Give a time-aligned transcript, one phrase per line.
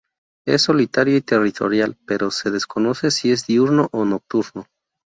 [0.47, 4.65] Es solitario y territorial, pero se desconoce si es diurno o nocturno.